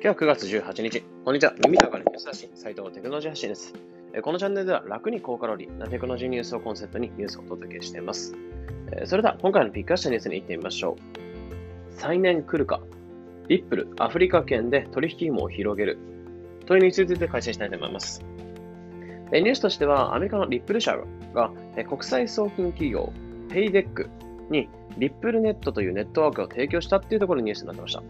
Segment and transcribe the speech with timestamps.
[0.00, 1.02] 今日は9月18日。
[1.24, 1.54] こんにちは。
[1.64, 3.74] 耳の中のニュース発信、斉藤テクノロジー発信です。
[4.22, 8.36] このチャンネルでは楽に高カロリーなテクノロジーニュースをコンセプトにニュースをお届けしています。
[9.06, 10.96] それでは今回のピックアップしたニュースに行ってみましょ
[11.96, 12.00] う。
[12.00, 12.80] 再燃来るか。
[13.48, 15.98] リップル、アフリカ圏で取引網を広げる。
[16.66, 18.24] というニュースについて解説したいと思います。
[19.32, 20.96] ニュースとしては、アメリカのリップル社
[21.34, 21.50] が
[21.88, 23.12] 国際送金企業、
[23.50, 24.08] ペイデック
[24.48, 28.02] にリップルネットというネットワークを提供したっていうところにニュースになってました。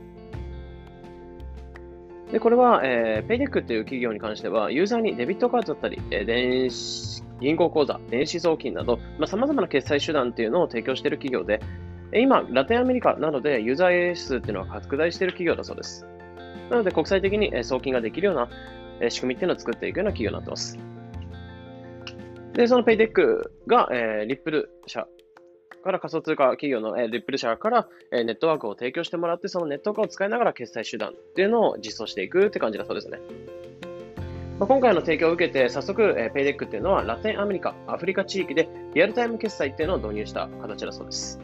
[2.32, 11.60] で、これは、えー、ペイデックっていう企業に関しては、ユーザーにデビットカードだったり、えー、電子、銀行口座、電子送金など、まあ、様々な決済手段っていうのを提供している企業で、
[12.12, 16.06] 今、ラテンアメリカなどでユーザー数っていうのは拡大している企業だそうです。
[16.70, 18.36] なので、国際的に送金ができるよう
[19.00, 20.78] な仕組みっていうのを作っていくような企業になっています。
[22.54, 25.06] で、そのペイデックが、えー、リップル社
[25.82, 33.18] から仮想通貨企業の、えー、リップル社から、え、ネットワークを提供してもらって、そのネットワークを使いながら決済手段っていうのを実装していくって感じだそうですね。
[34.58, 41.40] ま、今回の提供を受けて、早速、えー、ペイデックっていうのはラテンアメリカ、アフリカ地域でリアルタイム決済っていうのを導入した形だそうです。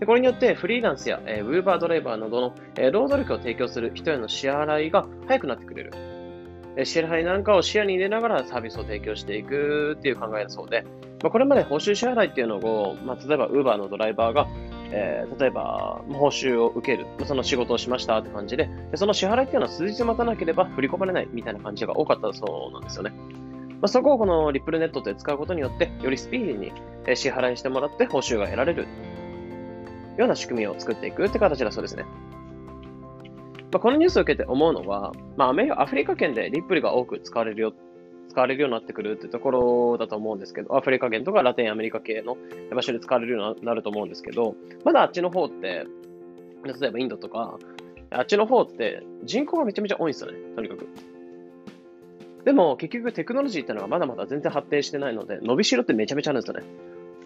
[0.00, 5.92] でこれによってフリーランスや、え、ウーバードライバーなどの、え、労働力を提供する人への支払いが早くなってくれる。
[6.82, 10.84] 支払いなんかを視野に入れながらサービスを提供していくっていう考えだそうで、
[11.24, 14.46] まあ、これまで報酬支払いっていうのを、まあ、例えば Uber のドライバーが、
[14.90, 23.12] えー、例えば報酬を受ける、その仕事をしましたって感じで、その支払いっていうのは数日待たなければ振り込まれないみたいな感じが多かったそうなんですよね。
[23.70, 28.86] まあ、そこをこのリップルネットで使うことによって、よりスピーディーに支払いしてもらって報酬が得られる
[30.18, 32.04] ような仕組みを作っていくって形だそうですね。
[33.72, 37.72] まあ、このニュースを受けて思うのは、まあ、アメアフリカ圏でリップルが多く使われるよ、
[38.34, 42.36] 使われるようになってくるってところだと思うんですけど、アフリカ圏とかラテンアメリカ系の
[42.74, 45.86] 場所で使われるようになると思うんですけど、まだあっちの方って、
[46.64, 47.58] 例えばインドとか、
[48.10, 50.88] あっちの方って人口がめちゃめちゃ多いんですよね、とにかく。
[52.44, 56.66] でも結局テクノロジーっていうのがまだまだ全然発展してないので、伸びしろってめちゃめちゃあるんですよね。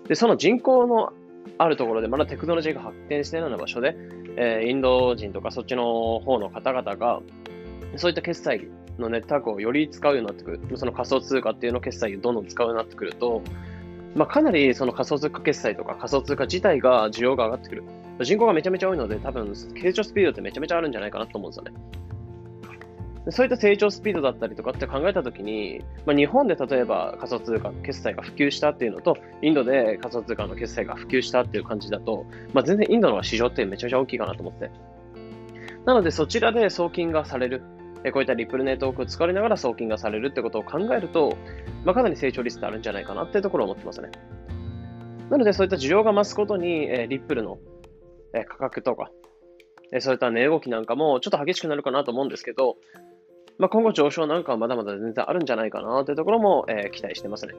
[0.08, 1.14] で、その人口の
[1.56, 3.96] あるところでまだテクノロジーが発展してないような場所で、
[4.36, 7.22] えー、インド人とかそっちの方の方々が、
[7.96, 10.60] そういった決済のネットワークをより使うようになってくる。
[10.76, 13.42] その仮想通貨っていうの決済をどんどん使うようになってくると、
[14.14, 17.84] まあ、かなりその仮想通貨決済とか仮想通貨自体が需要が上がってくる。
[18.20, 21.72] 人口がめちゃめちゃ多いので、多分、成長スピードってめちゃめちゃあるんじゃないかなと思うんですよね。
[23.30, 34.70] そういった成長スピードだったりとかって考えたときに、まあ、日本で例えば仮想通貨の決済が普及したっていうのと、インドで仮想通貨の決済が普及したっていう感じだと、まあ、全然インドの市場ってめちゃめちゃ大きいかなと思って。
[35.84, 37.62] なのでそちらで送金がされる。
[38.12, 41.36] こういったリップルネットワークを使われながら送金がされるってことを考えると、
[41.84, 44.10] まあ、かなり成長率ってあるんじゃないかなっていうところを思ってますね。
[45.30, 47.58] なのでそういった需要が増すことに、えリップルの
[48.32, 49.10] 価格とか、
[50.00, 52.76] そういった値動きなんかもちょっと激しくなるかなと思うんですけど、
[53.58, 57.54] まあ、今後上昇なんかはまだまだ全然あるんじゃないかなというところも、え、期待してますね。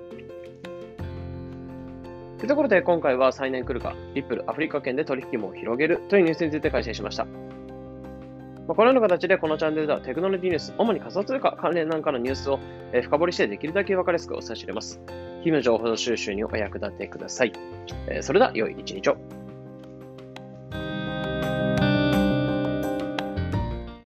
[2.38, 7.28] というところで今回は再燃来るか、リップルアフリカ圏で取引網を広げるというニュースについて解説しました。
[8.70, 12.60] ま、このような形でこのチャンネルではテクノロジーニュース、主に仮想通貨関連なんかのニュースを
[13.02, 15.02] 深掘りしてできるだけ分かりやすくお伝えしています。
[15.42, 17.54] 日々の情報収集にお役立てください。
[18.22, 19.18] それでは良い一日を。